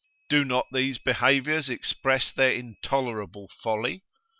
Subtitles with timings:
[0.29, 4.01] Do not these behaviours express their intolerable folly?